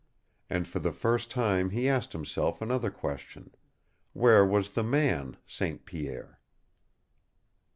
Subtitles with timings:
[0.49, 3.53] And for the first time he asked himself another question,
[4.13, 5.85] Where was the man, St.
[5.85, 6.39] Pierre?